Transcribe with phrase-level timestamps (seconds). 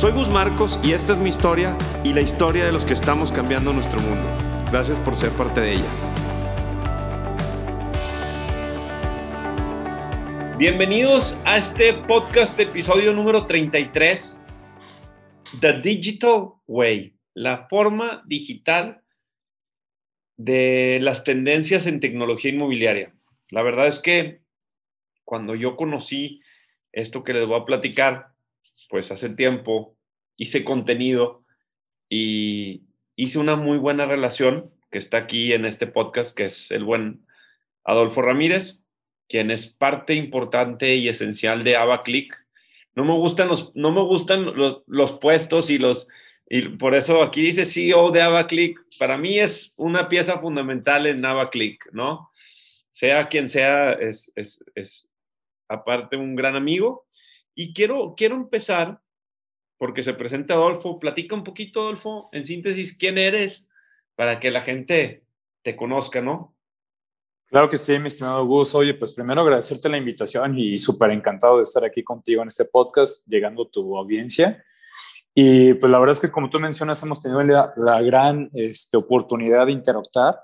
[0.00, 3.30] Soy Gus Marcos y esta es mi historia y la historia de los que estamos
[3.30, 4.26] cambiando nuestro mundo.
[4.70, 5.90] Gracias por ser parte de ella.
[10.56, 14.42] Bienvenidos a este podcast episodio número 33,
[15.60, 19.02] The Digital Way, la forma digital
[20.38, 23.12] de las tendencias en tecnología inmobiliaria.
[23.50, 24.40] La verdad es que
[25.26, 26.40] cuando yo conocí
[26.90, 28.30] esto que les voy a platicar,
[28.90, 29.96] pues hace tiempo
[30.36, 31.44] hice contenido
[32.08, 32.82] y
[33.14, 37.24] hice una muy buena relación que está aquí en este podcast, que es el buen
[37.84, 38.84] Adolfo Ramírez,
[39.28, 42.36] quien es parte importante y esencial de AvaClick.
[42.96, 44.46] No me gustan los, no me gustan
[44.86, 46.08] los, puestos y los,
[46.48, 48.80] y por eso aquí dice CEO de AvaClick.
[48.98, 52.30] Para mí es una pieza fundamental en AvaClick, ¿no?
[52.90, 55.12] Sea quien sea, es, es, es
[55.68, 57.06] aparte un gran amigo
[57.54, 59.00] y quiero, quiero empezar,
[59.78, 63.68] porque se presenta Adolfo, platica un poquito, Adolfo, en síntesis, quién eres,
[64.14, 65.24] para que la gente
[65.62, 66.54] te conozca, ¿no?
[67.46, 68.74] Claro que sí, mi estimado Gus.
[68.74, 72.64] Oye, pues primero agradecerte la invitación y súper encantado de estar aquí contigo en este
[72.64, 74.64] podcast, llegando a tu audiencia.
[75.34, 78.96] Y pues la verdad es que como tú mencionas, hemos tenido la, la gran este,
[78.96, 80.40] oportunidad de interactuar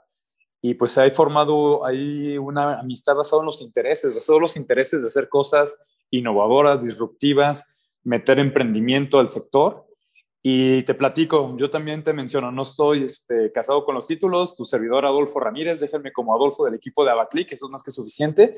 [0.61, 4.57] y pues se ha formado ahí una amistad basada en los intereses, basada en los
[4.57, 9.87] intereses de hacer cosas innovadoras, disruptivas, meter emprendimiento al sector.
[10.43, 14.65] Y te platico, yo también te menciono, no estoy este, casado con los títulos, tu
[14.65, 18.55] servidor Adolfo Ramírez, déjenme como Adolfo del equipo de Abaclick, eso es más que suficiente.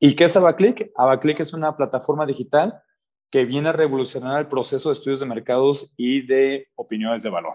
[0.00, 0.90] ¿Y qué es Abaclick?
[0.96, 2.82] Abaclick es una plataforma digital
[3.30, 7.54] que viene a revolucionar el proceso de estudios de mercados y de opiniones de valor.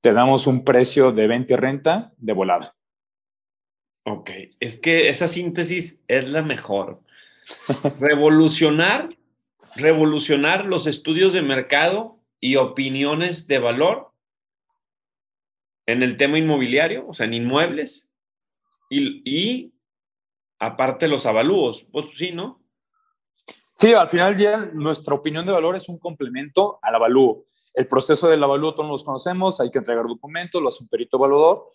[0.00, 2.76] Te damos un precio de venta y renta de volada.
[4.04, 4.30] Ok,
[4.60, 7.00] es que esa síntesis es la mejor
[8.00, 9.08] revolucionar,
[9.76, 14.12] revolucionar los estudios de mercado y opiniones de valor
[15.86, 18.08] en el tema inmobiliario, o sea, en inmuebles,
[18.90, 19.72] y,
[20.58, 22.62] aparte los avalúos, pues sí, ¿no?
[23.74, 27.46] Sí, al final día, nuestra opinión de valor es un complemento al avalúo.
[27.74, 31.16] El proceso del avalúo todos los conocemos, hay que entregar documentos, lo hace un perito
[31.16, 31.70] evaluador,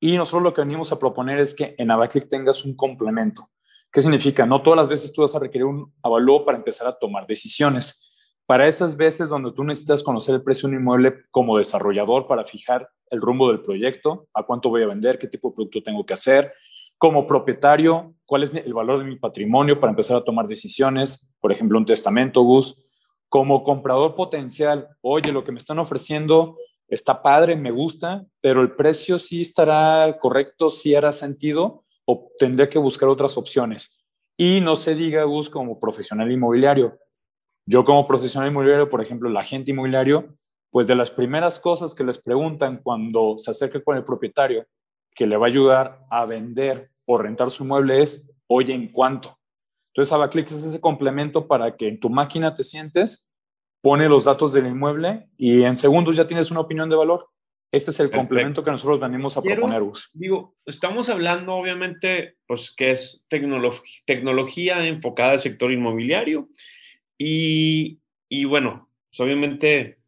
[0.00, 3.48] y nosotros lo que venimos a proponer es que en Abaclick tengas un complemento.
[3.94, 4.44] ¿Qué significa?
[4.44, 8.12] No todas las veces tú vas a requerir un avalúo para empezar a tomar decisiones.
[8.44, 12.42] Para esas veces donde tú necesitas conocer el precio de un inmueble como desarrollador para
[12.42, 16.04] fijar el rumbo del proyecto, a cuánto voy a vender, qué tipo de producto tengo
[16.04, 16.52] que hacer,
[16.98, 21.52] como propietario, cuál es el valor de mi patrimonio para empezar a tomar decisiones, por
[21.52, 22.76] ejemplo, un testamento, Gus,
[23.28, 26.56] como comprador potencial, oye, lo que me están ofreciendo
[26.88, 32.68] está padre, me gusta, pero el precio sí estará correcto, sí hará sentido, o tendría
[32.68, 33.96] que buscar otras opciones.
[34.36, 36.98] Y no se diga, Gus, como profesional inmobiliario.
[37.66, 40.36] Yo como profesional inmobiliario, por ejemplo, el agente inmobiliario,
[40.70, 44.66] pues de las primeras cosas que les preguntan cuando se acerca con el propietario
[45.14, 49.38] que le va a ayudar a vender o rentar su inmueble es, oye, ¿en cuánto?
[49.92, 53.30] Entonces, Abaclick es ese complemento para que en tu máquina te sientes,
[53.80, 57.28] pone los datos del inmueble y en segundos ya tienes una opinión de valor.
[57.72, 59.82] Este es el complemento que nosotros venimos a proponer.
[60.12, 66.48] Digo, estamos hablando obviamente, pues, que es tecnología enfocada al sector inmobiliario
[67.18, 67.98] y,
[68.28, 69.98] y bueno, pues, obviamente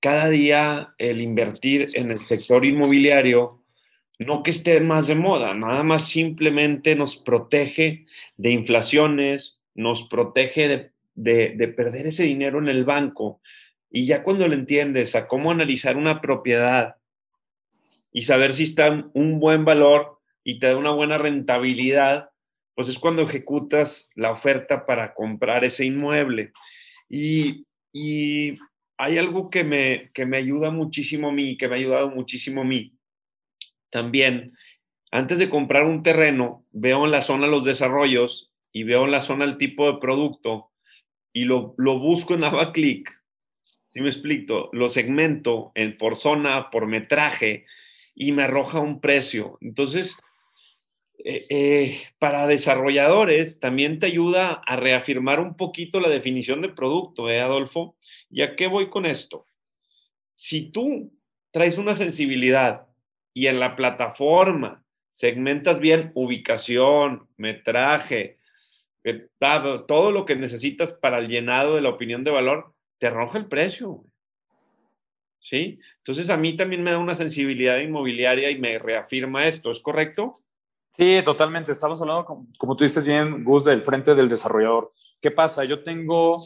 [0.00, 3.62] cada día el invertir en el sector inmobiliario,
[4.18, 8.06] no que esté más de moda, nada más simplemente nos protege
[8.36, 13.40] de inflaciones, nos protege de, de, de perder ese dinero en el banco
[13.90, 16.96] y ya cuando le entiendes a cómo analizar una propiedad
[18.12, 22.30] y saber si está un buen valor y te da una buena rentabilidad,
[22.74, 26.52] pues es cuando ejecutas la oferta para comprar ese inmueble.
[27.08, 27.66] Y,
[29.02, 32.60] hay algo que me, que me ayuda muchísimo a mí, que me ha ayudado muchísimo
[32.60, 32.92] a mí.
[33.88, 34.52] También,
[35.10, 39.22] antes de comprar un terreno, veo en la zona los desarrollos y veo en la
[39.22, 40.70] zona el tipo de producto
[41.32, 43.19] y lo, lo busco en AvaClick
[43.90, 47.66] si me explico, lo segmento en, por zona, por metraje
[48.14, 49.58] y me arroja un precio.
[49.60, 50.16] Entonces,
[51.24, 57.28] eh, eh, para desarrolladores también te ayuda a reafirmar un poquito la definición de producto,
[57.28, 57.96] ¿eh, Adolfo?
[58.30, 59.44] ¿Y a qué voy con esto?
[60.36, 61.12] Si tú
[61.50, 62.86] traes una sensibilidad
[63.34, 68.38] y en la plataforma segmentas bien ubicación, metraje,
[69.02, 69.26] eh,
[69.88, 73.46] todo lo que necesitas para el llenado de la opinión de valor, te arroja el
[73.46, 74.04] precio.
[75.40, 75.80] ¿Sí?
[75.98, 80.34] Entonces a mí también me da una sensibilidad inmobiliaria y me reafirma esto, ¿es correcto?
[80.92, 81.72] Sí, totalmente.
[81.72, 84.92] Estamos hablando, como, tú dices bien, Gus, del frente del desarrollador.
[85.22, 85.64] ¿Qué pasa?
[85.64, 86.36] Yo tengo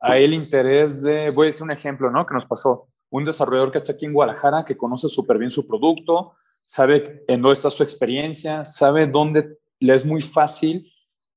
[0.00, 2.24] ahí el interés de, voy a decir un ejemplo, ¿no?
[2.24, 2.88] Que nos pasó.
[3.10, 7.42] Un desarrollador que está aquí en Guadalajara, que conoce súper bien su producto, sabe en
[7.42, 10.90] dónde está su experiencia, sabe dónde le es muy fácil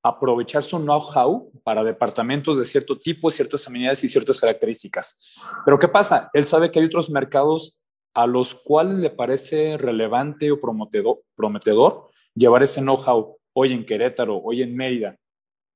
[0.04, 5.20] aprovechar su know-how para departamentos de cierto tipo, ciertas amenidades y ciertas características.
[5.64, 6.30] Pero ¿qué pasa?
[6.34, 7.80] Él sabe que hay otros mercados
[8.14, 14.62] a los cuales le parece relevante o prometedor, llevar ese know-how hoy en Querétaro, hoy
[14.62, 15.16] en Mérida.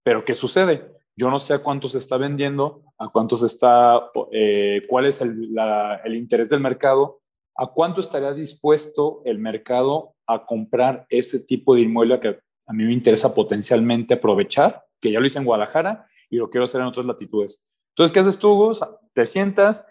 [0.03, 0.91] Pero ¿qué sucede?
[1.17, 5.55] Yo no sé a cuánto se está vendiendo, a cuántos está, eh, cuál es el,
[6.03, 7.21] el interés del mercado,
[7.55, 12.83] a cuánto estaría dispuesto el mercado a comprar ese tipo de inmueble que a mí
[12.83, 16.87] me interesa potencialmente aprovechar, que ya lo hice en Guadalajara y lo quiero hacer en
[16.87, 17.69] otras latitudes.
[17.89, 18.81] Entonces, ¿qué haces tú, Gus?
[19.13, 19.85] Te sientas,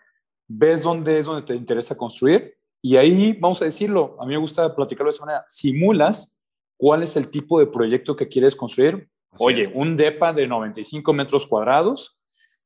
[0.46, 2.56] ves dónde es donde te interesa construir
[2.86, 6.38] y ahí, vamos a decirlo, a mí me gusta platicarlo de esa manera, simulas
[6.76, 9.08] cuál es el tipo de proyecto que quieres construir.
[9.38, 12.18] Oye, un DEPA de 95 metros cuadrados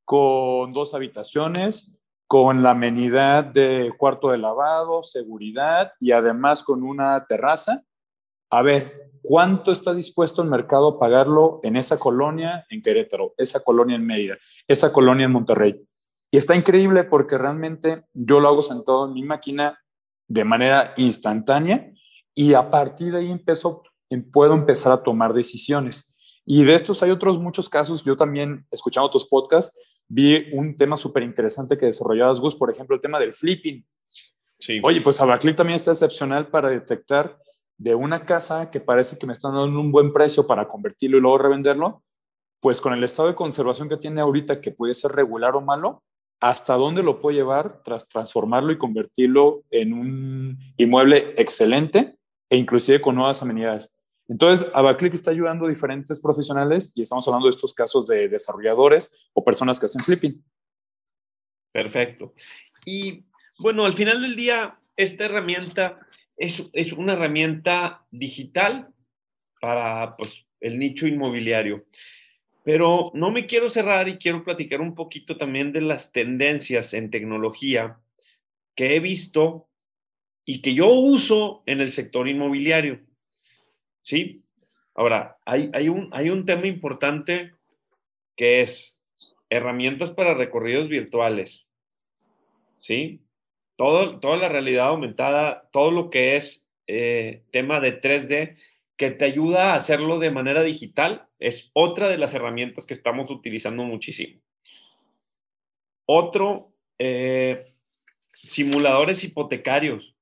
[0.05, 7.25] con dos habitaciones, con la amenidad de cuarto de lavado, seguridad y además con una
[7.27, 7.85] terraza.
[8.51, 13.63] A ver, ¿Cuánto está dispuesto el mercado a pagarlo en esa colonia en Querétaro, esa
[13.63, 15.87] colonia en Mérida, esa colonia en Monterrey?
[16.31, 19.79] Y está increíble porque realmente yo lo hago sentado en mi máquina
[20.29, 21.93] de manera instantánea
[22.35, 26.17] y a partir de ahí empiezo, em, puedo empezar a tomar decisiones.
[26.47, 28.03] Y de estos hay otros muchos casos.
[28.03, 29.79] Yo también, escuchando otros podcasts,
[30.09, 33.87] vi un tema súper interesante que desarrollabas, Gus, por ejemplo, el tema del flipping.
[34.59, 34.81] Sí.
[34.83, 37.39] Oye, pues Abaclick también está excepcional para detectar
[37.79, 41.21] de una casa que parece que me están dando un buen precio para convertirlo y
[41.21, 42.03] luego revenderlo,
[42.61, 46.03] pues con el estado de conservación que tiene ahorita, que puede ser regular o malo,
[46.41, 52.17] ¿hasta dónde lo puedo llevar tras transformarlo y convertirlo en un inmueble excelente
[52.51, 53.95] e inclusive con nuevas amenidades?
[54.27, 59.31] Entonces, Abaclick está ayudando a diferentes profesionales y estamos hablando de estos casos de desarrolladores
[59.33, 60.45] o personas que hacen flipping.
[61.73, 62.35] Perfecto.
[62.85, 63.25] Y
[63.59, 66.01] bueno, al final del día, esta herramienta
[66.39, 68.89] es, una herramienta digital
[69.61, 71.85] para pues, el nicho inmobiliario.
[72.65, 77.11] Pero no me quiero cerrar y quiero platicar un poquito también de las tendencias en
[77.11, 77.99] tecnología
[78.75, 79.69] que he visto
[80.45, 83.01] y que yo uso en el sector inmobiliario.
[84.01, 84.45] ¿Sí?
[84.95, 87.55] Ahora, hay, hay, un, hay un tema importante
[88.37, 89.01] que es
[89.51, 91.67] herramientas para recorridos virtuales.
[92.75, 93.21] ¿Sí?
[93.79, 98.57] Toda la realidad aumentada, todo lo que es eh, tema de 3D,
[98.97, 103.31] que te ayuda a hacerlo de manera digital, es otra de las herramientas que estamos
[103.31, 104.41] utilizando muchísimo.
[106.07, 107.73] Otro, eh,
[108.35, 110.17] simuladores hipotecarios.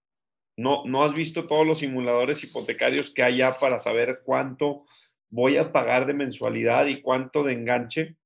[0.58, 4.84] No, no has visto todos los simuladores hipotecarios que hay ya para saber cuánto
[5.30, 8.16] voy a pagar de mensualidad y cuánto de enganche.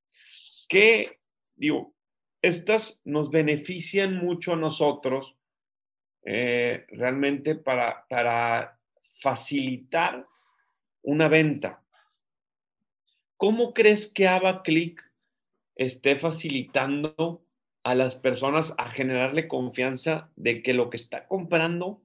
[0.69, 1.21] Que,
[1.55, 1.95] digo,
[2.43, 5.37] estas nos benefician mucho a nosotros
[6.25, 8.79] eh, realmente para, para
[9.21, 10.25] facilitar
[11.03, 11.83] una venta.
[13.37, 15.03] ¿Cómo crees que AvaClick
[15.77, 17.43] esté facilitando
[17.83, 22.03] a las personas a generarle confianza de que lo que está comprando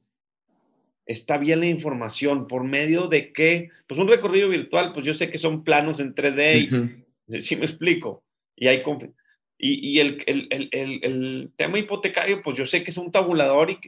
[1.05, 3.69] está bien la información por medio de qué?
[3.87, 7.65] Pues un recorrido virtual, pues yo sé que son planos en 3D, y, si me
[7.65, 8.23] explico,
[8.55, 9.24] y hay confianza
[9.57, 13.79] y, el, tema hipotecario, pues yo sé que es un tabulador, y,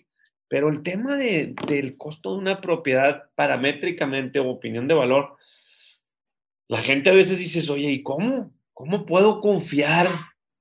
[0.47, 5.37] pero el tema del costo de una propiedad paramétricamente o opinión de valor,
[6.67, 8.51] la gente a veces dice, oye, ¿y cómo?
[8.73, 10.09] ¿Cómo puedo confiar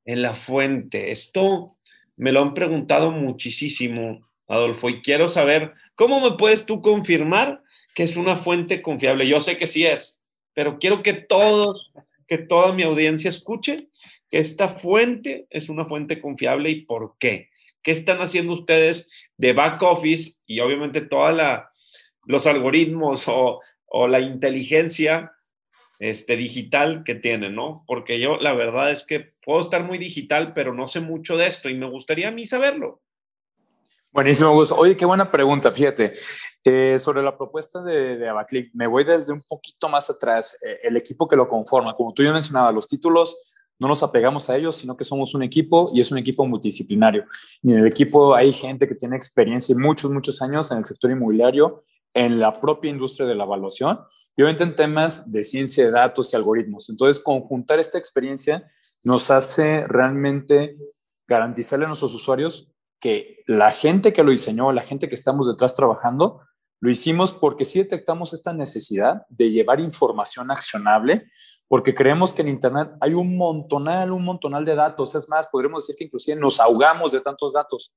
[0.05, 1.11] en la fuente?
[1.11, 1.77] Esto
[2.17, 7.63] me lo han preguntado muchísimo, Adolfo, y quiero saber, ¿cómo me puedes tú confirmar
[7.95, 9.27] que es una fuente confiable?
[9.27, 10.21] Yo sé que sí es,
[10.55, 11.93] pero quiero que todos,
[12.27, 13.89] que toda mi audiencia escuche
[14.31, 17.51] esta fuente es una fuente confiable y por qué.
[17.83, 21.39] ¿Qué están haciendo ustedes de back office y obviamente todos
[22.25, 23.61] los algoritmos o,
[24.09, 25.33] la inteligencia
[25.99, 27.85] este, digital que tienen, ¿no?
[27.87, 31.47] Porque yo la verdad es que puedo estar muy digital, pero no sé mucho de
[31.47, 33.01] esto y me gustaría a mí saberlo.
[34.11, 34.73] Buenísimo, Gus.
[34.73, 36.13] Oye, qué buena pregunta, fíjate.
[36.65, 40.59] Eh, sobre la propuesta de, de Abaclick, me voy desde un poquito más atrás.
[40.67, 44.49] Eh, el equipo que lo conforma, como tú ya mencionabas, los títulos no nos apegamos
[44.49, 47.25] a ellos, sino que somos un equipo y es un equipo multidisciplinario.
[47.63, 50.85] Y en el equipo hay gente que tiene experiencia y muchos, muchos años en el
[50.85, 54.01] sector inmobiliario, en la propia industria de la evaluación
[54.37, 56.89] y obviamente en temas de ciencia de datos y algoritmos.
[56.91, 58.71] Entonces, conjuntar esta experiencia
[59.05, 60.77] nos hace realmente
[61.27, 65.75] garantizarle a nuestros usuarios que la gente que lo diseñó, la gente que estamos detrás
[65.75, 66.41] trabajando,
[66.81, 71.31] lo hicimos porque sí detectamos esta necesidad de llevar información accionable,
[71.69, 75.15] porque creemos que en Internet hay un montonal, un montonal de datos.
[75.15, 77.95] Es más, podríamos decir que inclusive nos ahogamos de tantos datos,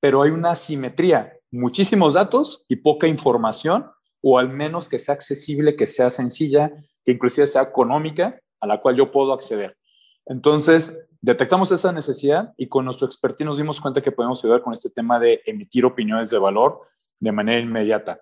[0.00, 3.86] pero hay una asimetría, muchísimos datos y poca información,
[4.22, 6.72] o al menos que sea accesible, que sea sencilla,
[7.04, 9.76] que inclusive sea económica, a la cual yo puedo acceder.
[10.24, 14.72] Entonces, detectamos esa necesidad y con nuestro expertise nos dimos cuenta que podemos ayudar con
[14.72, 16.80] este tema de emitir opiniones de valor
[17.20, 18.20] de manera inmediata.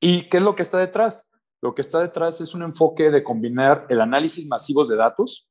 [0.00, 1.30] ¿Y qué es lo que está detrás?
[1.62, 5.48] Lo que está detrás es un enfoque de combinar el análisis masivo de datos.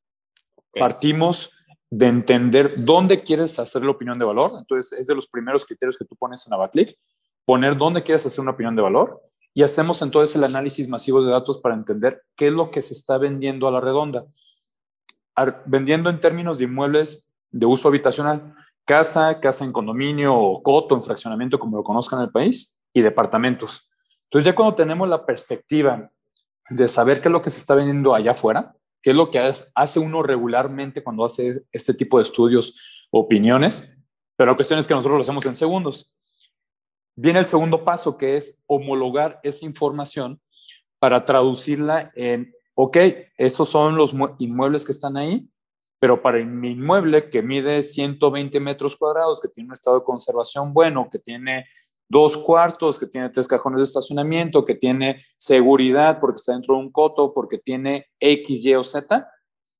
[0.71, 1.51] Partimos
[1.89, 4.51] de entender dónde quieres hacer la opinión de valor.
[4.57, 6.97] Entonces, es de los primeros criterios que tú pones en AvaClick,
[7.45, 9.21] poner dónde quieres hacer una opinión de valor
[9.53, 12.93] y hacemos entonces el análisis masivo de datos para entender qué es lo que se
[12.93, 14.25] está vendiendo a la redonda
[15.65, 21.03] vendiendo en términos de inmuebles de uso habitacional, casa, casa en condominio o coto en
[21.03, 23.89] fraccionamiento, como lo conozcan en el país, y departamentos.
[24.25, 26.11] Entonces ya cuando tenemos la perspectiva
[26.69, 29.53] de saber qué es lo que se está vendiendo allá afuera, qué es lo que
[29.75, 33.99] hace uno regularmente cuando hace este tipo de estudios opiniones,
[34.35, 36.13] pero la cuestión es que nosotros lo hacemos en segundos.
[37.15, 40.41] Viene el segundo paso, que es homologar esa información
[40.99, 42.97] para traducirla en ok,
[43.37, 45.47] esos son los inmuebles que están ahí,
[46.03, 50.73] pero para mi inmueble que mide 120 metros cuadrados, que tiene un estado de conservación
[50.73, 51.65] bueno, que tiene
[52.09, 56.81] dos cuartos, que tiene tres cajones de estacionamiento, que tiene seguridad porque está dentro de
[56.81, 59.29] un coto, porque tiene X, Y o Z,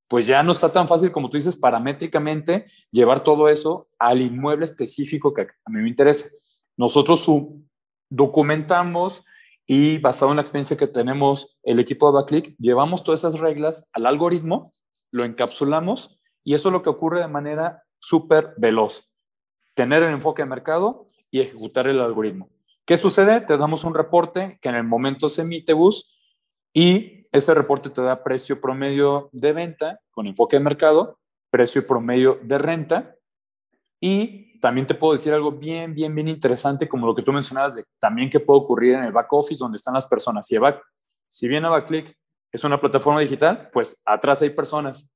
[0.08, 4.63] pues ya no está tan fácil como tú dices paramétricamente llevar todo eso al inmueble
[4.63, 6.30] específico que a mí me interesa.
[6.77, 7.30] Nosotros
[8.10, 9.25] documentamos
[9.68, 13.89] y basado en la experiencia que tenemos el equipo de Backclick, llevamos todas esas reglas
[13.92, 14.72] al algoritmo,
[15.13, 19.10] lo encapsulamos y eso es lo que ocurre de manera súper veloz.
[19.75, 22.50] Tener el enfoque de mercado y ejecutar el algoritmo.
[22.86, 23.39] ¿Qué sucede?
[23.41, 26.13] Te damos un reporte que en el momento se emite bus
[26.74, 32.39] y ese reporte te da precio promedio de venta con enfoque de mercado, precio promedio
[32.41, 33.15] de renta
[34.00, 37.75] y también te puedo decir algo bien, bien, bien interesante, como lo que tú mencionabas,
[37.75, 40.48] de también que puede ocurrir en el back office donde están las personas.
[40.48, 40.82] Si, back,
[41.27, 42.17] si bien AvaClick
[42.53, 45.13] es una plataforma digital, pues atrás hay personas.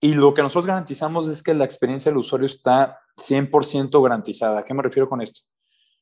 [0.00, 4.60] Y lo que nosotros garantizamos es que la experiencia del usuario está 100% garantizada.
[4.60, 5.42] ¿A qué me refiero con esto?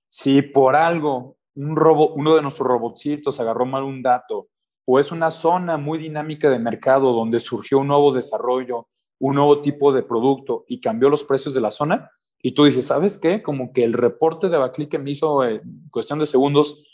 [0.08, 4.48] Si por algo un robo, uno de nuestros robotcitos agarró mal un dato
[4.86, 9.60] o es una zona muy dinámica de mercado donde surgió un nuevo desarrollo, un nuevo
[9.60, 13.42] tipo de producto y cambió los precios de la zona, y tú dices, ¿sabes qué?
[13.42, 16.84] Como que el reporte de Baclick que me hizo en cuestión de segundos,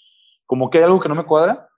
[0.47, 1.69] como que hay algo que no me cuadra,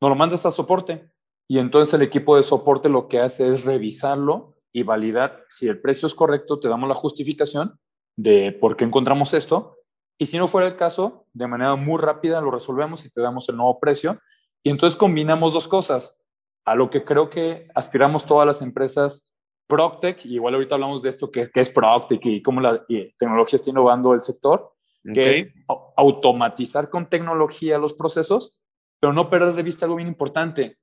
[0.00, 1.10] no lo mandas a soporte.
[1.48, 5.80] Y entonces el equipo de soporte lo que hace es revisarlo y validar si el
[5.80, 7.78] precio es correcto, te damos la justificación
[8.16, 9.76] de por qué encontramos esto.
[10.18, 13.48] Y si no fuera el caso, de manera muy rápida lo resolvemos y te damos
[13.48, 14.20] el nuevo precio.
[14.62, 16.22] Y entonces combinamos dos cosas,
[16.64, 19.30] a lo que creo que aspiramos todas las empresas
[19.68, 22.84] Proctec, igual ahorita hablamos de esto, que, es Proctec y cómo la
[23.18, 24.72] tecnología está innovando el sector,
[25.12, 25.54] que es
[25.96, 28.58] automatizar con tecnología los procesos,
[29.00, 30.78] pero no perder de vista algo bien importante,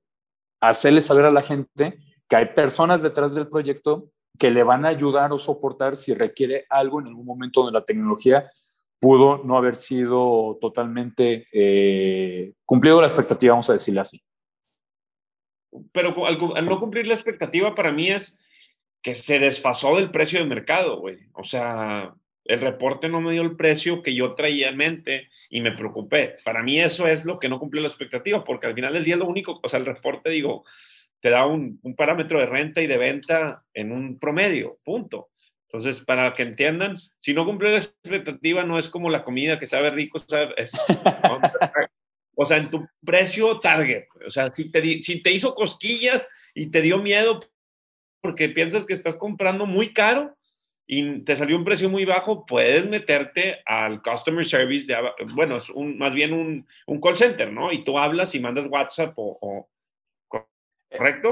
[0.60, 4.88] hacerle saber a la gente que hay personas detrás del proyecto que le van a
[4.88, 8.50] ayudar o soportar si requiere algo en algún momento donde la tecnología
[9.00, 14.20] pudo no haber sido totalmente eh, cumplido la expectativa, vamos a decirle así.
[15.92, 18.38] Pero al no cumplir la expectativa para mí es
[19.02, 21.18] que se desfasó del precio de mercado, güey.
[21.34, 25.60] O sea, el reporte no me dio el precio que yo traía en mente y
[25.60, 26.36] me preocupé.
[26.44, 29.16] Para mí eso es lo que no cumplió la expectativa, porque al final del día
[29.16, 30.64] lo único, o sea, el reporte, digo,
[31.20, 35.30] te da un, parámetro de renta y de venta en un promedio, punto.
[35.68, 39.66] Entonces, para que entiendan, si no cumplió la expectativa, no es como la comida que
[39.66, 40.18] sabe rico,
[42.36, 44.04] o sea, en tu precio target.
[44.26, 47.40] O sea, si te, si te hizo cosquillas y te dio miedo,
[48.20, 50.36] porque piensas que estás comprando muy caro
[50.86, 54.98] y te salió un precio muy bajo, puedes meterte al customer service, de,
[55.34, 57.72] bueno, es un, más bien un, un, call center, ¿no?
[57.72, 59.68] Y tú hablas y mandas WhatsApp o...
[60.96, 61.30] ¿Correcto?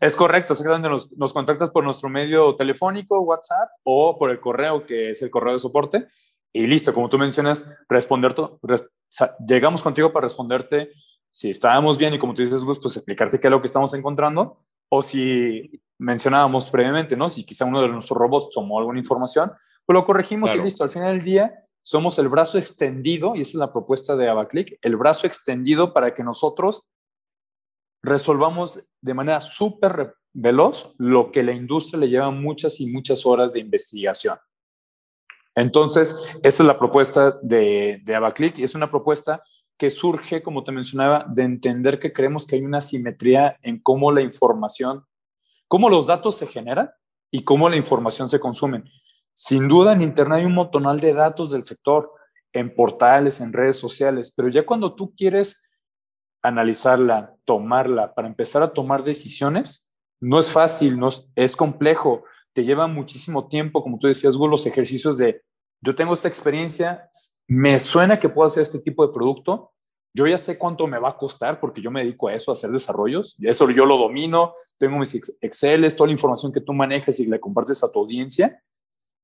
[0.00, 4.40] Es, correcto, es donde nos, nos, contactas por nuestro medio telefónico, WhatsApp, o por el
[4.40, 6.06] correo, que es el correo de soporte,
[6.50, 8.34] y listo, como tú mencionas, responder,
[9.46, 10.92] llegamos contigo para responderte
[11.30, 14.58] si estábamos bien y como tú dices, pues explicarte qué es lo que estamos encontrando,
[14.90, 17.28] o si mencionábamos previamente, ¿no?
[17.28, 19.52] Si quizá uno de nuestros robots tomó alguna información,
[19.86, 20.82] pues lo corregimos y listo.
[20.84, 24.78] Al final del día, somos el brazo extendido, y esa es la propuesta de Abaclick,
[24.82, 26.88] el brazo extendido para que nosotros
[28.02, 33.52] resolvamos de manera súper veloz lo que la industria le lleva muchas y muchas horas
[33.52, 34.38] de investigación.
[35.54, 39.42] Entonces, esa es la propuesta de, de Abaclick y es una propuesta
[39.78, 44.10] que surge, como te mencionaba, de entender que creemos que hay una simetría en cómo
[44.10, 45.04] la información,
[45.72, 46.90] cómo los datos se generan
[47.30, 48.84] y cómo la información se consumen.
[49.32, 52.12] Sin duda, en Internet hay un montonal de datos del sector,
[52.52, 55.66] en portales, en redes sociales, pero ya cuando tú quieres
[56.42, 62.86] analizarla, tomarla, para empezar a tomar decisiones, no es fácil, no es, complejo, te lleva
[62.86, 65.40] muchísimo tiempo, como tú decías, Hugo, los ejercicios de
[65.80, 67.08] yo tengo esta experiencia,
[67.48, 69.71] me suena que puedo hacer este tipo de producto,
[70.14, 72.54] yo ya sé cuánto me va a costar porque yo me dedico a eso, a
[72.54, 76.72] hacer desarrollos, y eso yo lo domino, tengo mis Excel, toda la información que tú
[76.72, 78.62] manejas y le compartes a tu audiencia,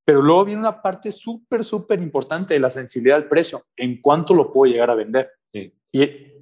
[0.09, 4.33] pero luego viene una parte súper, súper importante de la sensibilidad del precio, en cuánto
[4.33, 5.29] lo puedo llegar a vender.
[5.53, 5.71] Y,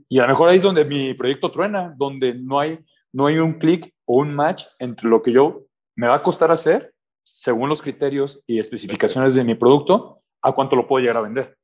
[0.10, 2.80] y, a lo mejor ahí es donde mi proyecto truena, donde no hay,
[3.12, 5.66] no hay un clic o un match entre lo que yo
[5.98, 6.94] me va a costar hacer,
[7.26, 11.58] según los criterios y especificaciones de mi producto, a cuánto lo puedo llegar a vender.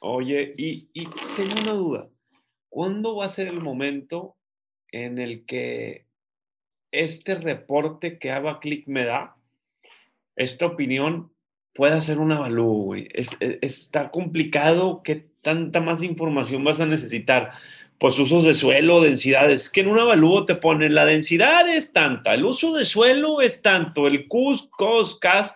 [0.00, 1.04] Oye, y, y
[1.36, 2.08] tengo una duda.
[2.70, 4.36] ¿Cuándo va a ser el momento
[4.92, 6.06] en el que
[6.92, 9.36] este reporte que Click me da,
[10.36, 11.32] esta opinión,
[11.74, 12.94] pueda hacer un avalúo?
[12.94, 13.08] E,
[13.60, 15.02] está complicado.
[15.02, 17.50] ¿Qué tanta más información vas a necesitar?
[17.98, 19.68] Pues usos de suelo, densidades.
[19.68, 23.62] Que en un avalúo te ponen la densidad es tanta, el uso de suelo es
[23.62, 25.52] tanto, el CUS, COS, CAS,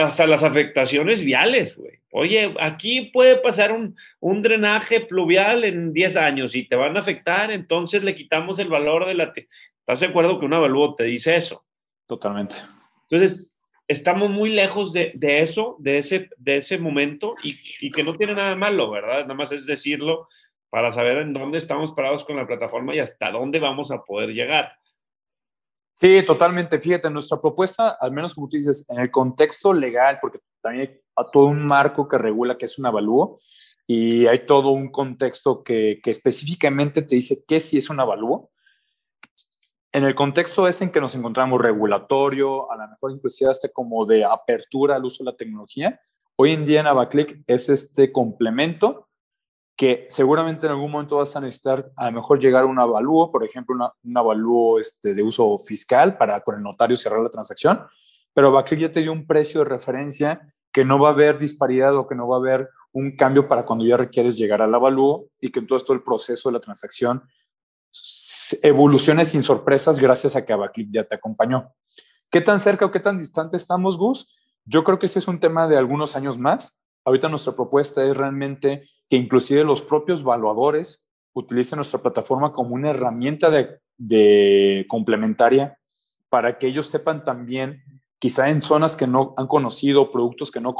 [0.00, 2.00] hasta las afectaciones viales, güey.
[2.12, 7.00] Oye, aquí puede pasar un, un, drenaje pluvial en 10 años y te van a
[7.00, 9.32] afectar, entonces le quitamos el valor de la...
[9.80, 11.64] ¿Estás de acuerdo que un avalúo te dice eso?
[12.06, 12.56] Totalmente.
[13.10, 13.54] Entonces,
[13.88, 18.16] estamos muy lejos de, de eso, de ese, de ese momento y, y, que no
[18.16, 19.22] tiene nada malo, ¿verdad?
[19.22, 20.28] Nada más es decirlo
[20.70, 24.30] para saber en dónde estamos parados con la plataforma y hasta dónde vamos a poder
[24.30, 24.76] llegar.
[25.94, 26.80] Sí, totalmente.
[26.80, 31.24] Fíjate, nuestra propuesta, al menos como tú dices, en el contexto legal, porque también hay
[31.32, 33.38] todo un marco que regula que es un avalúo
[33.86, 38.50] y hay todo un contexto que, que específicamente te dice qué sí es un avalúo.
[39.92, 44.04] En el contexto es en que nos encontramos regulatorio, a lo mejor inclusive hasta como
[44.04, 46.00] de apertura al uso de la tecnología.
[46.34, 49.03] Hoy en día en Avaclick es este complemento
[49.76, 53.32] que seguramente en algún momento vas a necesitar a lo mejor llegar a un avalúo,
[53.32, 57.80] por ejemplo, un avalúo este, de uso fiscal para con el notario cerrar la transacción,
[58.32, 61.96] pero Avaclick ya te dio un precio de referencia que no va a haber disparidad
[61.96, 65.28] o que no va a haber un cambio para cuando ya requieres llegar al avalúo
[65.40, 67.22] y que en todo el proceso de la transacción
[68.62, 71.72] evolucione sin sorpresas gracias a que Avaclick ya te acompañó.
[72.30, 74.28] ¿Qué tan cerca o qué tan distante estamos, Gus?
[74.64, 76.84] Yo creo que ese es un tema de algunos años más.
[77.04, 82.90] Ahorita nuestra propuesta es realmente que inclusive los propios evaluadores utilicen nuestra plataforma como una
[82.90, 85.78] herramienta de, complementaria
[86.28, 87.82] para que ellos sepan también,
[88.18, 90.74] quizá en zonas que no han conocido, productos que no,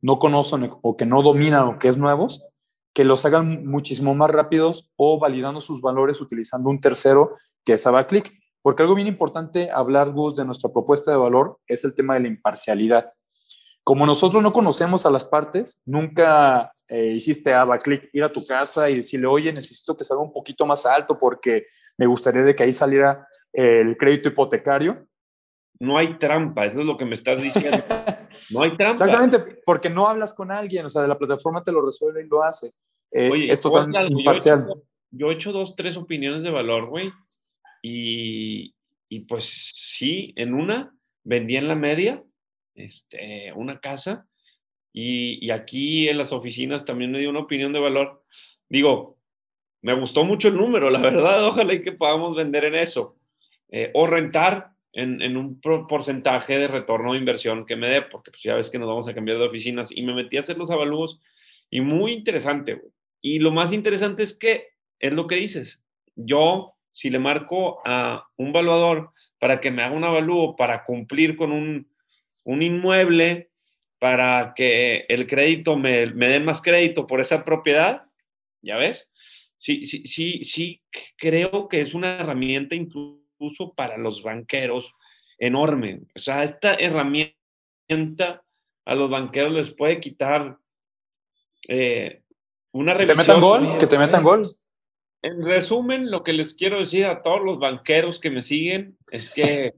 [0.00, 2.44] no conocen o que no dominan o que es nuevos,
[2.92, 7.86] que los hagan muchísimo más rápidos o validando sus valores utilizando un tercero que es
[7.86, 8.32] Abaclick.
[8.62, 12.20] Porque algo bien importante hablar, Gus, de nuestra propuesta de valor es el tema de
[12.20, 13.12] la imparcialidad.
[13.86, 18.44] Como nosotros no conocemos a las partes, nunca eh, hiciste a clic, ir a tu
[18.44, 22.56] casa y decirle, oye, necesito que salga un poquito más alto porque me gustaría de
[22.56, 25.06] que ahí saliera el crédito hipotecario.
[25.78, 27.78] No hay trampa, eso es lo que me estás diciendo.
[28.50, 29.04] No hay trampa.
[29.04, 32.28] Exactamente, porque no hablas con alguien, o sea, de la plataforma te lo resuelve y
[32.28, 32.70] lo hace.
[33.10, 34.66] Es, oye, es totalmente imparcial.
[35.10, 37.10] Yo he, hecho, dos, tres opiniones de valor, güey,
[37.82, 38.74] y,
[39.08, 40.94] y pues sí, en una
[41.24, 42.22] vendí en la media
[42.76, 44.26] este, una casa
[44.98, 48.24] y, aquí en las oficinas también me dio una opinión de valor.
[48.66, 49.18] Digo,
[49.82, 53.18] me gustó mucho el número, la verdad, ojalá y que podamos vender en eso.
[53.68, 58.42] Eh, o rentar en, un porcentaje de retorno de inversión que me dé, porque pues
[58.42, 60.70] ya ves que nos vamos a cambiar de oficinas y me metí a hacer los
[60.70, 61.20] avalúos
[61.68, 62.80] y muy interesante.
[63.20, 65.82] Y lo más interesante es que es lo que dices.
[66.14, 71.36] Yo, si le marco a un valuador para que me haga un avalúo para cumplir
[71.36, 71.86] con un,
[72.46, 73.50] un inmueble
[73.98, 78.04] para que el crédito me, me den más crédito por esa propiedad,
[78.62, 79.10] ¿ya ves?
[79.58, 80.82] Sí, sí, sí, sí,
[81.16, 84.92] creo que es una herramienta incluso para los banqueros
[85.38, 86.02] enorme.
[86.14, 87.34] O sea, esta herramienta
[88.84, 90.58] a los banqueros les puede quitar
[91.68, 92.22] eh,
[92.72, 93.16] una revisión.
[93.18, 93.78] ¿Que te metan gol?
[93.80, 94.42] ¿Que te metan gol?
[95.22, 99.32] En resumen, lo que les quiero decir a todos los banqueros que me siguen es
[99.32, 99.74] que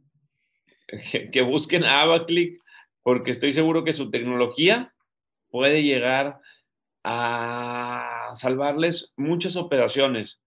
[1.32, 2.60] que busquen a Abaclick
[3.02, 4.92] porque estoy seguro que su tecnología
[5.50, 6.40] puede llegar
[7.04, 10.40] a salvarles muchas operaciones.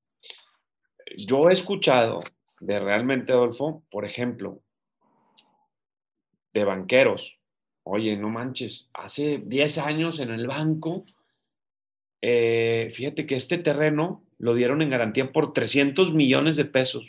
[1.27, 2.19] Yo he escuchado
[2.59, 4.61] de realmente, Adolfo, por ejemplo,
[6.53, 7.39] de banqueros.
[7.83, 11.05] Oye, no manches, hace 10 años en el banco,
[12.21, 17.05] eh, fíjate que este terreno lo dieron en garantía por 300 millones de pesos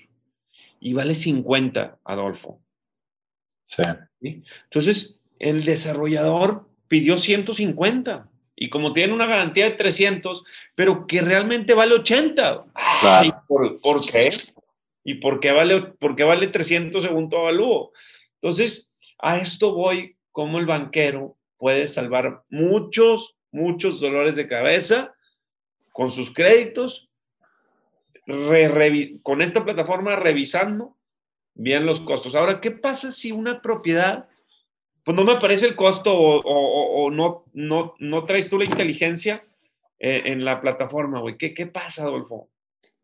[0.80, 2.61] y vale 50, Adolfo.
[4.20, 4.42] Sí.
[4.64, 11.74] Entonces, el desarrollador pidió 150 y como tiene una garantía de 300, pero que realmente
[11.74, 12.64] vale 80.
[13.48, 14.28] ¿por, qué?
[15.04, 17.92] ¿Y por qué vale, por qué vale 300 según tu avalúo?
[18.40, 25.14] Entonces, a esto voy, como el banquero puede salvar muchos, muchos dolores de cabeza
[25.92, 27.08] con sus créditos,
[29.22, 30.96] con esta plataforma revisando
[31.54, 32.34] bien los costos.
[32.34, 34.28] Ahora, ¿qué pasa si una propiedad,
[35.04, 39.44] pues no me aparece el costo o, no, no, no traes tú la inteligencia
[39.98, 41.36] eh, en la plataforma, güey?
[41.36, 42.48] ¿Qué, ¿Qué pasa, Adolfo?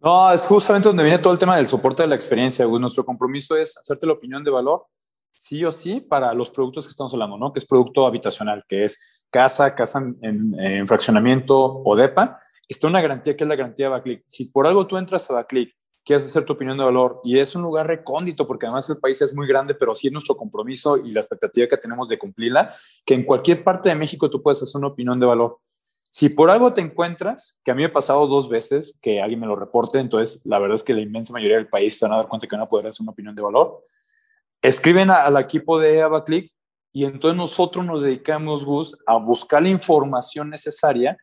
[0.00, 2.64] No, es justamente donde viene todo el tema del soporte de la experiencia.
[2.66, 4.87] Nuestro compromiso es hacerte la opinión de valor,
[5.32, 7.52] sí o sí, para los productos que estamos hablando, ¿no?
[7.52, 12.40] Que es producto habitacional, que es casa, casa en, fraccionamiento o DEPA.
[12.68, 14.22] Está una garantía que es la garantía de Baclick.
[14.24, 15.74] Si por algo tú entras a Baclick,
[16.08, 19.20] quieres hacer tu opinión de valor y es un lugar recóndito porque además el país
[19.20, 22.74] es muy grande, pero sí es nuestro compromiso y la expectativa que tenemos de cumplirla,
[23.04, 25.58] que en cualquier parte de México tú puedes hacer una opinión de valor.
[26.08, 29.38] Si por algo te encuentras, que a mí me ha pasado dos veces que alguien
[29.38, 32.14] me lo reporte, entonces la verdad es que la inmensa mayoría del país se van
[32.14, 33.84] a dar cuenta que van a poder hacer una opinión de valor.
[34.62, 36.50] Escriben al equipo de AvaClick
[36.90, 41.18] y entonces nosotros nos dedicamos, Gus, a buscar la información necesaria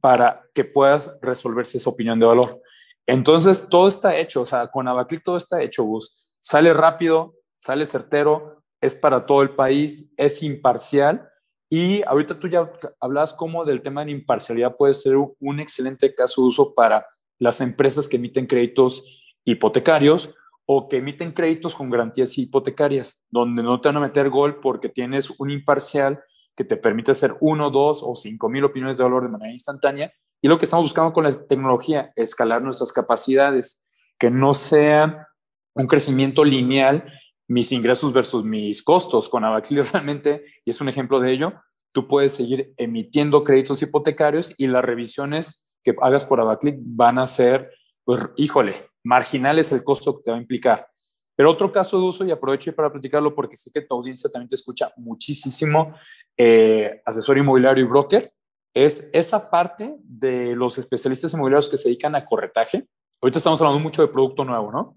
[0.00, 2.60] para que puedas resolverse esa opinión de valor.
[3.06, 6.34] Entonces, todo está hecho, o sea, con AvaClick todo está hecho, Gus.
[6.40, 11.28] Sale rápido, sale certero, es para todo el país, es imparcial
[11.70, 16.42] y ahorita tú ya hablas como del tema de imparcialidad puede ser un excelente caso
[16.42, 17.06] de uso para
[17.38, 20.30] las empresas que emiten créditos hipotecarios
[20.66, 24.88] o que emiten créditos con garantías hipotecarias, donde no te van a meter gol porque
[24.88, 26.22] tienes un imparcial
[26.56, 30.12] que te permite hacer uno, dos o cinco mil opiniones de valor de manera instantánea.
[30.44, 33.86] Y lo que estamos buscando con la tecnología, escalar nuestras capacidades,
[34.18, 35.28] que no sea
[35.74, 37.10] un crecimiento lineal
[37.48, 39.30] mis ingresos versus mis costos.
[39.30, 41.54] Con Abacli realmente, y es un ejemplo de ello,
[41.92, 47.26] tú puedes seguir emitiendo créditos hipotecarios y las revisiones que hagas por Abaclick van a
[47.26, 47.70] ser,
[48.04, 50.86] pues, híjole, marginales el costo que te va a implicar.
[51.34, 54.48] Pero otro caso de uso, y aprovecho para platicarlo porque sé que tu audiencia también
[54.48, 55.94] te escucha muchísimo,
[56.36, 58.30] eh, asesor inmobiliario y broker,
[58.74, 62.86] es esa parte de los especialistas inmobiliarios que se dedican a corretaje.
[63.22, 64.96] Ahorita estamos hablando mucho de producto nuevo, ¿no?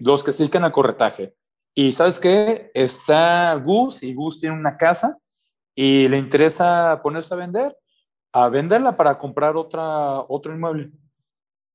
[0.00, 1.34] Los que se dedican a corretaje.
[1.74, 2.70] Y sabes qué?
[2.74, 5.18] Está Gus y Gus tiene una casa
[5.74, 7.76] y le interesa ponerse a vender,
[8.32, 10.90] a venderla para comprar otra, otro inmueble.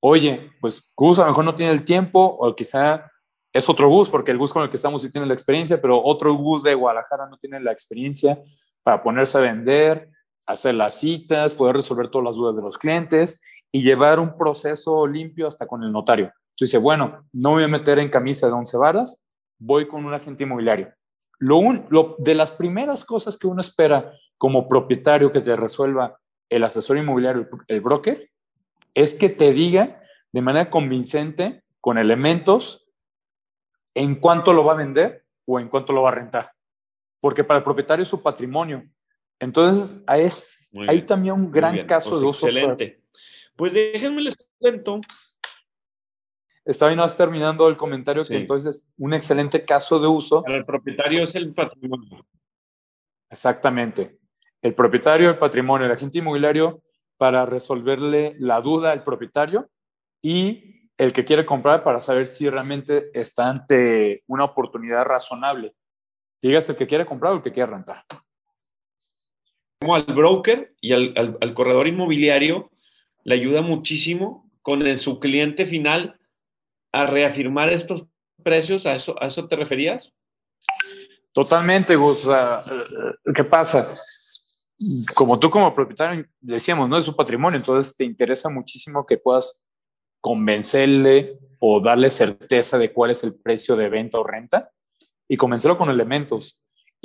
[0.02, 3.10] Oye, pues Gus a lo mejor no tiene el tiempo o quizá
[3.54, 6.04] es otro Gus, porque el Gus con el que estamos sí tiene la experiencia, pero
[6.04, 8.38] otro Gus de Guadalajara no tiene la experiencia
[8.84, 10.10] para ponerse a vender,
[10.46, 15.06] hacer las citas, poder resolver todas las dudas de los clientes y llevar un proceso
[15.08, 16.26] limpio hasta con el notario.
[16.26, 19.26] Entonces dice, bueno, no me voy a meter en camisa de once varas,
[19.60, 20.94] voy con un agente inmobiliario.
[21.40, 26.18] Lo, de las primeras cosas que uno espera como propietario que te resuelva
[26.50, 28.30] el asesor inmobiliario, el broker,
[28.94, 32.88] es que te diga de manera convincente, con elementos,
[33.94, 36.52] en cuánto lo va a vender o en cuánto lo va a rentar.
[37.20, 38.84] Porque para el propietario es su patrimonio.
[39.40, 42.48] Entonces, es, hay también un gran caso pues de uso.
[42.48, 43.02] Excelente.
[43.56, 45.02] Pues déjenme les cuento
[46.66, 50.44] bien, vas terminando el comentario que entonces un excelente caso de uso.
[50.48, 52.26] el propietario es el patrimonio.
[53.30, 54.18] Exactamente.
[54.62, 56.82] El propietario, el patrimonio, el agente inmobiliario
[57.18, 59.70] para resolverle la duda al propietario
[60.22, 65.74] y el que quiere comprar para saber si realmente está ante una oportunidad razonable.
[66.42, 68.04] Digas el que quiere comprar o el que quiere rentar.
[69.82, 72.72] Al broker y al, al corredor inmobiliario
[73.24, 76.20] le ayuda muchísimo con su cliente final
[76.92, 78.06] a reafirmar estos
[78.42, 78.86] precios?
[78.86, 80.14] ¿A eso, a eso te referías?
[81.34, 82.28] Totalmente, Gus.
[83.36, 83.94] ¿Qué pasa?
[85.14, 86.98] Como tú como propietario decíamos, ¿no?
[86.98, 89.66] Es su patrimonio, entonces te interesa muchísimo que puedas
[90.22, 94.72] convencerle o darle certeza de cuál es el precio de venta o renta
[95.28, 96.58] y convencerlo con elementos.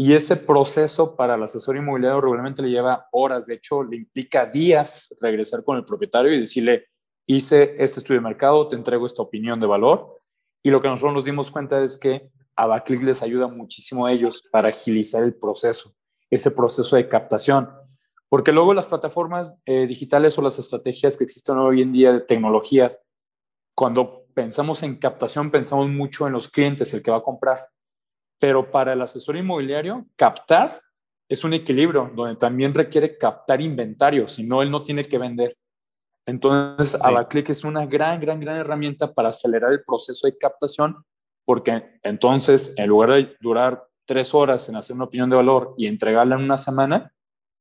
[0.02, 4.46] Y ese proceso para el asesor inmobiliario regularmente le lleva horas, de hecho le implica
[4.46, 6.86] días regresar con el propietario y decirle,
[7.26, 10.22] hice este estudio de mercado, te entrego esta opinión de valor.
[10.62, 14.42] Y lo que nosotros nos dimos cuenta es que Abaclick les ayuda muchísimo a ellos
[14.50, 15.94] para agilizar el proceso,
[16.30, 17.68] ese proceso de captación.
[18.30, 22.20] Porque luego las plataformas eh, digitales o las estrategias que existen hoy en día de
[22.20, 23.02] tecnologías,
[23.74, 27.68] cuando pensamos en captación, pensamos mucho en los clientes, el que va a comprar.
[28.40, 30.80] Pero para el asesor inmobiliario, captar
[31.28, 35.56] es un equilibrio donde también requiere captar inventario, si no, él no tiene que vender.
[36.26, 37.44] Entonces, sí.
[37.46, 40.96] es una gran, gran, gran herramienta para acelerar el proceso de captación,
[41.44, 45.86] porque entonces, en lugar de durar tres horas en hacer una opinión de valor y
[45.86, 47.12] entregarla en una semana,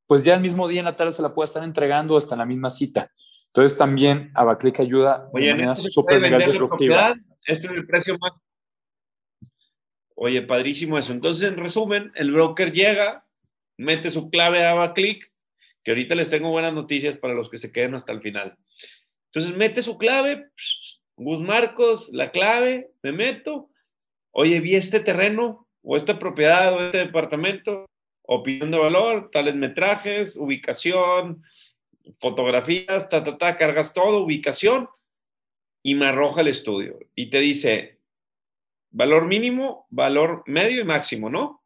[0.08, 2.39] pues ya el mismo día en la tarde se la puede estar entregando hasta en
[2.39, 3.12] la misma cita.
[3.54, 6.20] Entonces también Abaclick ayuda Oye, de manera súper.
[7.46, 8.34] Este es el precio más.
[10.21, 11.13] Oye, padrísimo eso.
[11.13, 13.25] Entonces, en resumen, el broker llega,
[13.77, 15.32] mete su clave a Abaclick,
[15.82, 18.58] que ahorita les tengo buenas noticias para los que se queden hasta el final.
[19.27, 20.49] Entonces, mete su clave,
[21.15, 23.69] Gus Marcos, la clave, me meto.
[24.32, 27.86] Oye, vi este terreno, o esta propiedad, o este departamento,
[28.23, 31.45] opinión de valor, tales metrajes, ubicación,
[32.19, 34.89] fotografías, ta, ta, ta, cargas todo, ubicación,
[35.82, 36.99] y me arroja el estudio.
[37.15, 37.98] Y te dice,
[38.91, 41.63] valor mínimo, valor medio y máximo, ¿no?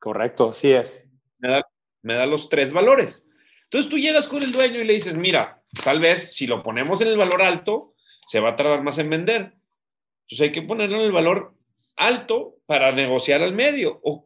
[0.00, 1.08] Correcto, así es.
[1.38, 1.66] Me da,
[2.02, 3.24] me da los tres valores.
[3.64, 7.00] Entonces tú llegas con el dueño y le dices, mira, tal vez si lo ponemos
[7.00, 7.94] en el valor alto,
[8.26, 9.54] se va a tardar más en vender.
[10.22, 11.54] Entonces hay que ponerlo en el valor
[11.96, 14.00] alto para negociar al medio.
[14.02, 14.24] O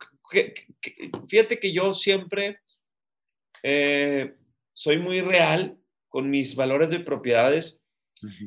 [1.28, 2.60] fíjate que yo siempre
[3.62, 4.34] eh,
[4.72, 5.76] soy muy real
[6.08, 7.80] con mis valores de propiedades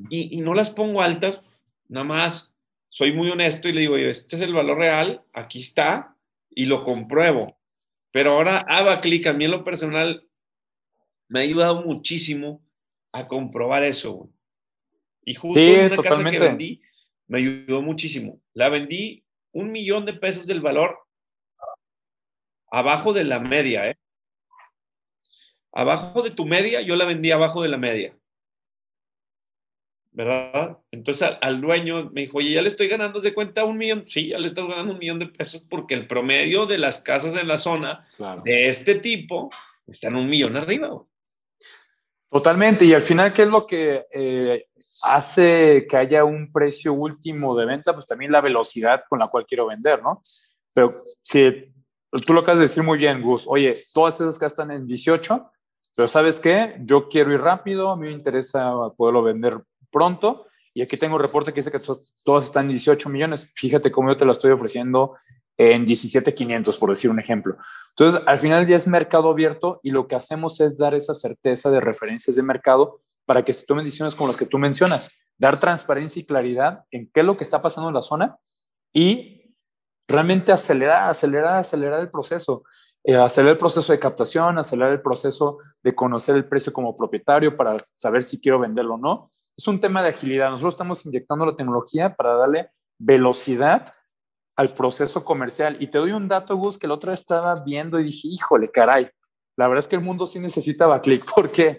[0.09, 1.41] y, y, no las pongo altas,
[1.87, 2.48] nada más
[2.89, 6.15] soy muy honesto y le digo, este es el valor real, aquí está,
[6.49, 7.57] y lo compruebo.
[8.11, 10.27] Pero ahora AbaClick, a mí en lo personal,
[11.27, 12.61] me ha ayudado muchísimo
[13.11, 14.29] a comprobar eso.
[15.23, 16.81] Y justo en una casa que vendí,
[17.27, 18.41] me ayudó muchísimo.
[18.53, 20.97] La vendí un millón de pesos del valor
[22.71, 23.97] abajo de la media, ¿eh?
[25.71, 28.18] Abajo de tu media, yo la vendí abajo de la media.
[30.11, 30.79] ¿Verdad?
[30.91, 34.05] Entonces al, dueño me dijo, oye, ya le estoy ganando de cuenta un millón.
[34.07, 37.35] Sí, ya le estás ganando un millón de pesos porque el promedio de las casas
[37.35, 38.07] en la zona
[38.43, 39.51] de este tipo
[39.87, 41.03] está en un millón arriba.
[42.29, 42.85] Totalmente.
[42.85, 44.67] Y al final, ¿qué es lo que eh,
[45.03, 47.93] hace que haya un precio último de venta?
[47.93, 50.21] Pues también la velocidad con la cual quiero vender, ¿no?
[50.73, 50.93] Pero
[51.23, 51.71] si
[52.25, 55.51] tú lo acabas de decir muy bien, Gus, oye, todas esas que están en 18,
[55.95, 56.75] pero ¿sabes qué?
[56.81, 59.59] Yo quiero ir rápido, a mí me interesa poderlo vender
[59.91, 60.47] pronto.
[60.73, 61.81] Y aquí tengo un reporte que dice que
[62.23, 63.51] todas están en 18 millones.
[63.55, 65.15] Fíjate cómo yo te lo estoy ofreciendo
[65.57, 67.57] en 17,500, por decir un ejemplo.
[67.89, 71.69] Entonces, al final ya es mercado abierto y lo que hacemos es dar esa certeza
[71.69, 75.59] de referencias de mercado para que se tomen decisiones como las que tú mencionas, dar
[75.59, 78.37] transparencia y claridad en qué es lo que está pasando en la zona
[78.93, 79.53] y
[80.07, 82.63] realmente acelerar, acelerar, acelerar el proceso.
[83.03, 87.55] Eh, acelerar el proceso de captación, acelerar el proceso de conocer el precio como propietario
[87.55, 89.31] para saber si quiero venderlo o no.
[89.59, 90.51] Es un tema de agilidad.
[90.51, 93.91] Nosotros estamos inyectando la tecnología para darle velocidad
[94.55, 95.75] al proceso comercial.
[95.81, 99.09] Y te doy un dato, Gus, que el otro estaba viendo y dije, híjole, caray,
[99.57, 101.77] la verdad es que el mundo sí necesitaba clic porque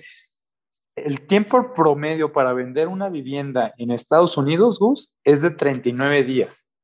[0.95, 6.75] el tiempo promedio para vender una vivienda en Estados Unidos, Gus, es de 39 días.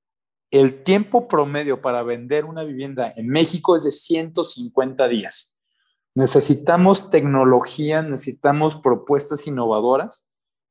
[0.51, 5.63] El tiempo promedio para vender una vivienda en México es de 150 días.
[6.15, 10.27] Necesitamos tecnología, necesitamos propuestas innovadoras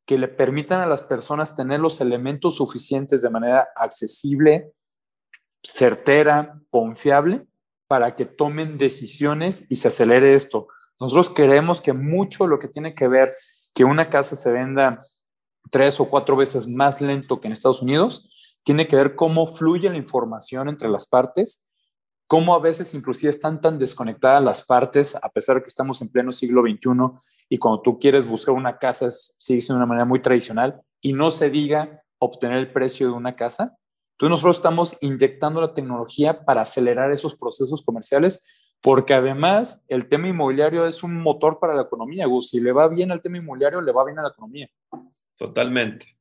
[0.05, 4.71] que le permitan a las personas tener los elementos suficientes de manera accesible,
[5.63, 7.47] certera, confiable,
[7.87, 10.67] para que tomen decisiones y se acelere esto.
[10.99, 13.31] Nosotros queremos que mucho lo que tiene que ver
[13.73, 14.99] que una casa se venda
[15.71, 19.89] tres o cuatro veces más lento que en Estados Unidos, tiene que ver cómo fluye
[19.89, 21.67] la información entre las partes,
[22.27, 26.09] cómo a veces inclusive están tan desconectadas las partes, a pesar de que estamos en
[26.09, 26.89] pleno siglo XXI
[27.49, 31.31] y cuando tú quieres buscar una casa sigue siendo una manera muy tradicional y no
[31.31, 33.77] se diga obtener el precio de una casa,
[34.15, 38.45] entonces nosotros estamos inyectando la tecnología para acelerar esos procesos comerciales,
[38.81, 42.49] porque además el tema inmobiliario es un motor para la economía, Gus.
[42.49, 44.69] Si le va bien al tema inmobiliario, le va bien a la economía.
[45.35, 46.17] Totalmente.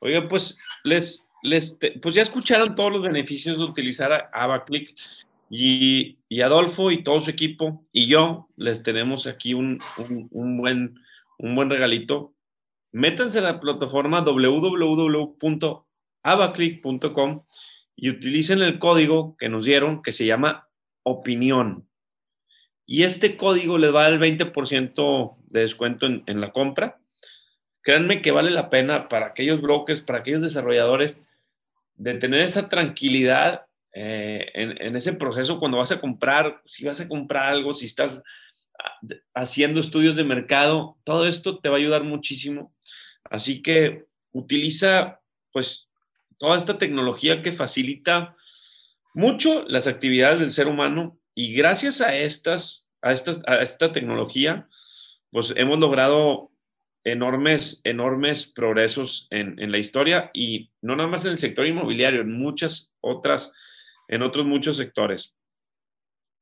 [0.00, 4.94] Oiga, pues les, les pues ya escucharon todos los beneficios de utilizar AvaClick
[5.50, 9.80] y, Adolfo y todo su equipo y yo les tenemos aquí un,
[10.30, 11.00] un, buen,
[11.38, 12.34] un buen regalito.
[12.92, 15.36] Métanse a la plataforma www
[16.22, 17.44] abaclick.com
[17.96, 20.68] y utilicen el código que nos dieron que se llama
[21.02, 21.88] opinión.
[22.86, 27.00] Y este código les va el 20% de descuento en, en, la compra.
[27.82, 31.24] Créanme que vale la pena para aquellos brokers, para aquellos desarrolladores,
[31.96, 33.67] de tener esa tranquilidad
[34.00, 38.22] eh, en, ese proceso cuando vas a comprar, si vas a comprar algo, si estás
[39.34, 42.72] haciendo estudios de mercado, todo esto te va a ayudar muchísimo.
[43.24, 45.88] Así que utiliza pues
[46.38, 48.36] toda esta tecnología que facilita
[49.14, 54.68] mucho las actividades del ser humano y gracias a estas, a estas, a esta tecnología,
[55.32, 56.52] pues hemos logrado
[57.02, 62.20] enormes, enormes progresos en, en, la historia y no nada más en el sector inmobiliario,
[62.20, 63.52] en muchas otras,
[64.08, 65.36] en otros muchos sectores.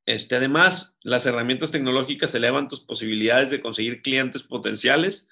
[0.06, 5.28] Este, además, las herramientas tecnológicas elevan tus posibilidades de conseguir clientes potenciales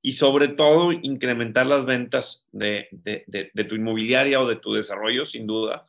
[0.00, 5.26] y sobre todo incrementar las ventas de, de, de, tu inmobiliaria o de tu desarrollo,
[5.26, 5.86] sin duda.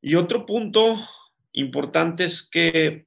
[0.00, 0.96] Y otro punto
[1.52, 3.06] importante es que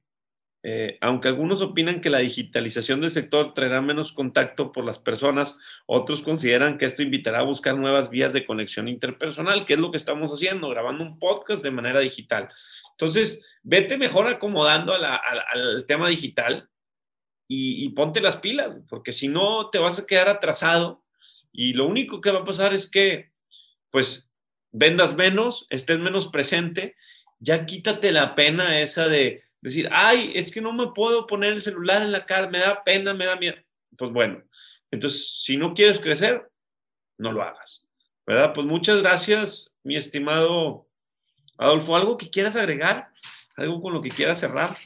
[0.68, 5.56] eh, aunque algunos opinan que la digitalización del sector traerá menos contacto por las personas,
[5.86, 9.92] otros consideran que esto invitará a buscar nuevas vías de conexión interpersonal, que es lo
[9.92, 12.48] que estamos haciendo, grabando un podcast de manera digital.
[12.90, 16.68] Entonces, vete mejor acomodando al tema digital
[17.46, 21.04] y, y ponte las pilas, porque si no, te vas a quedar atrasado
[21.52, 23.30] y lo único que va a pasar es que,
[23.92, 24.32] pues,
[24.72, 26.96] vendas menos, estés menos presente,
[27.38, 31.60] ya quítate la pena esa de decir, ay, es que no me puedo poner el
[31.60, 33.56] celular en la cara, me da pena, me da miedo.
[33.98, 34.42] Pues bueno,
[34.90, 36.48] entonces, si no quieres crecer,
[37.18, 37.88] no lo hagas.
[38.26, 38.52] ¿Verdad?
[38.54, 40.86] Pues muchas gracias, mi estimado
[41.58, 41.96] Adolfo.
[41.96, 43.10] ¿Algo que quieras agregar?
[43.56, 44.76] ¿Algo con lo que quieras cerrar?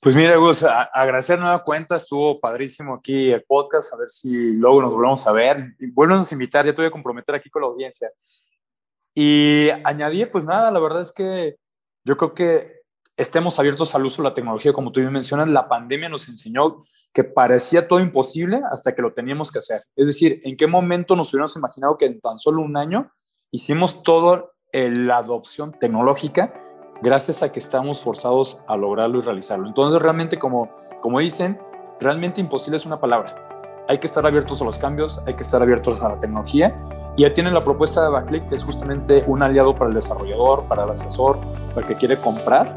[0.00, 4.82] Pues mira, Gus, agradecer nueva cuenta, estuvo padrísimo aquí el podcast, a ver si luego
[4.82, 5.74] nos volvemos a ver.
[5.92, 8.10] Vuelven a invitar, ya te voy a comprometer aquí con la audiencia.
[9.14, 11.56] Y añadir, pues nada, la verdad es que
[12.04, 12.81] yo creo que
[13.16, 16.84] estemos abiertos al uso de la tecnología, como tú bien mencionas, la pandemia nos enseñó
[17.12, 19.82] que parecía todo imposible hasta que lo teníamos que hacer.
[19.96, 23.10] Es decir, ¿en qué momento nos hubiéramos imaginado que en tan solo un año
[23.50, 26.54] hicimos toda la adopción tecnológica
[27.02, 29.68] gracias a que estamos forzados a lograrlo y realizarlo?
[29.68, 30.70] Entonces, realmente, como,
[31.02, 31.60] como dicen,
[32.00, 33.34] realmente imposible es una palabra.
[33.88, 36.74] Hay que estar abiertos a los cambios, hay que estar abiertos a la tecnología
[37.16, 40.64] y ya tienen la propuesta de Backlick, que es justamente un aliado para el desarrollador,
[40.64, 41.38] para el asesor,
[41.74, 42.74] para el que quiere comprar.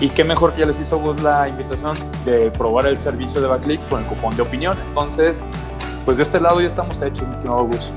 [0.00, 3.88] Y qué mejor que ya les hizo la invitación de probar el servicio de Backlick
[3.88, 4.76] con el cupón de opinión.
[4.88, 5.42] Entonces,
[6.04, 7.90] pues de este lado ya estamos hechos, mi estimado Gus.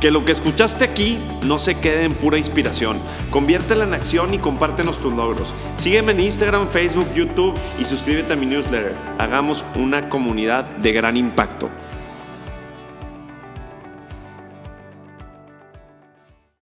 [0.00, 2.98] Que lo que escuchaste aquí no se quede en pura inspiración.
[3.30, 5.46] Conviértela en acción y compártenos tus logros.
[5.76, 8.96] Sígueme en Instagram, Facebook, YouTube y suscríbete a mi newsletter.
[9.18, 11.68] Hagamos una comunidad de gran impacto.